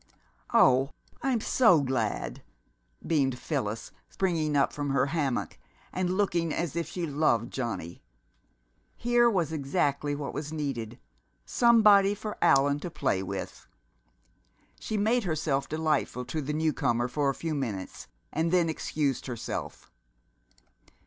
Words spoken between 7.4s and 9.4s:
Johnny. Here